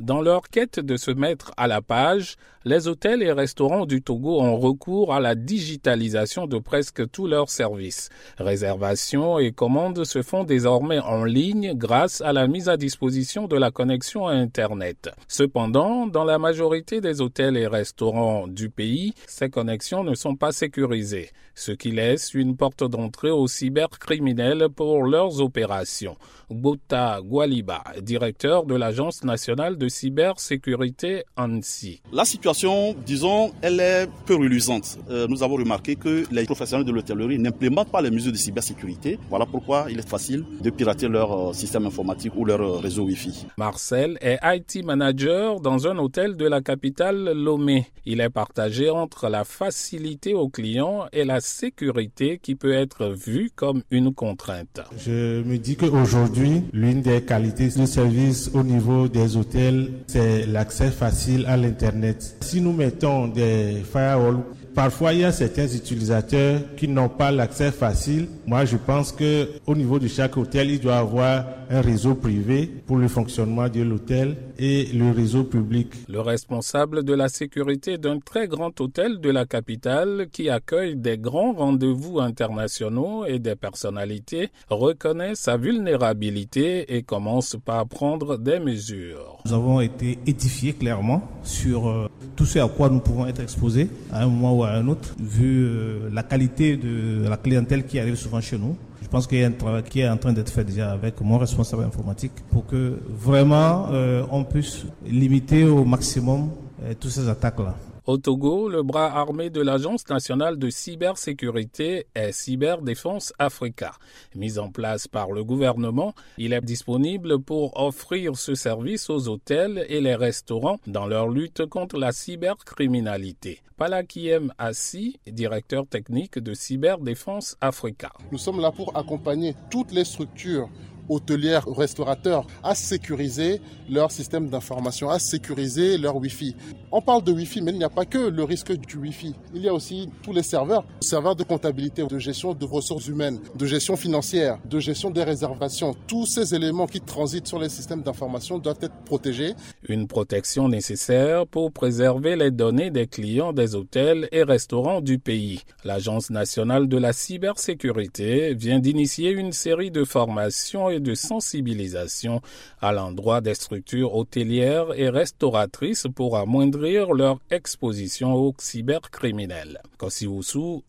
[0.00, 4.42] Dans leur quête de se mettre à la page, les hôtels et restaurants du Togo
[4.42, 8.10] ont recours à la digitalisation de presque tous leurs services.
[8.36, 13.56] Réservations et commandes se font désormais en ligne grâce à la mise à disposition de
[13.56, 15.08] la connexion à Internet.
[15.28, 20.52] Cependant, dans la majorité des hôtels et restaurants du pays, ces connexions ne sont pas
[20.52, 26.18] sécurisées, ce qui laisse une porte d'entrée aux cybercriminels pour leurs opérations.
[26.50, 32.00] Gota Gualiba, directeur de l'Agence nationale de cybersécurité ANSI.
[32.12, 34.98] La situation, disons, elle est peu reluisante.
[35.10, 39.18] Euh, nous avons remarqué que les professionnels de l'hôtellerie n'implémentent pas les mesures de cybersécurité.
[39.28, 43.04] Voilà pourquoi il est facile de pirater leur euh, système informatique ou leur euh, réseau
[43.04, 43.46] Wi-Fi.
[43.58, 47.86] Marcel est IT manager dans un hôtel de la capitale Lomé.
[48.04, 53.50] Il est partagé entre la facilité aux clients et la sécurité qui peut être vue
[53.54, 54.80] comme une contrainte.
[54.96, 56.35] Je me dis qu'aujourd'hui,
[56.72, 62.36] l'une des qualités de service au niveau des hôtels c'est l'accès facile à l'Internet.
[62.40, 64.42] Si nous mettons des firewalls,
[64.76, 68.28] parfois il y a certains utilisateurs qui n'ont pas l'accès facile.
[68.46, 72.66] Moi, je pense que au niveau de chaque hôtel, il doit avoir un réseau privé
[72.86, 75.88] pour le fonctionnement de l'hôtel et le réseau public.
[76.08, 81.18] Le responsable de la sécurité d'un très grand hôtel de la capitale qui accueille des
[81.18, 89.38] grands rendez-vous internationaux et des personnalités reconnaît sa vulnérabilité et commence par prendre des mesures.
[89.46, 93.88] Nous avons été édifiés clairement sur euh, tout ce à quoi nous pouvons être exposés
[94.12, 97.98] à un moment ou à un autre, vu euh, la qualité de la clientèle qui
[97.98, 98.76] arrive souvent chez nous.
[99.02, 101.20] Je pense qu'il y a un travail qui est en train d'être fait déjà avec
[101.20, 106.50] mon responsable informatique pour que vraiment euh, on puisse limiter au maximum
[106.82, 107.74] euh, toutes ces attaques-là.
[108.06, 113.94] Au Togo, le bras armé de l'Agence nationale de cybersécurité est Cyberdéfense Africa.
[114.36, 119.84] Mis en place par le gouvernement, il est disponible pour offrir ce service aux hôtels
[119.88, 123.58] et les restaurants dans leur lutte contre la cybercriminalité.
[123.76, 128.12] Palakiem Assi, directeur technique de Cyberdéfense Africa.
[128.30, 130.70] Nous sommes là pour accompagner toutes les structures
[131.08, 136.54] hôtelières, restaurateurs à sécuriser leur système d'information, à sécuriser leur Wi-Fi.
[136.92, 139.34] On parle de Wi-Fi, mais il n'y a pas que le risque du Wi-Fi.
[139.54, 143.40] Il y a aussi tous les serveurs, serveurs de comptabilité, de gestion de ressources humaines,
[143.54, 145.94] de gestion financière, de gestion des réservations.
[146.06, 149.54] Tous ces éléments qui transitent sur les systèmes d'information doivent être protégés.
[149.88, 155.62] Une protection nécessaire pour préserver les données des clients des hôtels et restaurants du pays.
[155.84, 162.40] L'Agence nationale de la cybersécurité vient d'initier une série de formations de sensibilisation
[162.80, 169.80] à l'endroit des structures hôtelières et restauratrices pour amoindrir leur exposition aux cybercriminels.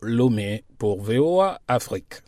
[0.02, 2.28] Lomé pour VOA Afrique.